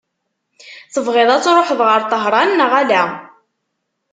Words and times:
Tebɣiḍ 0.93 1.29
ad 1.35 1.41
truḥeḍ 1.43 1.79
ɣer 1.85 2.01
Tahran 2.09 2.51
neɣ 2.57 2.71
ala? 2.81 3.03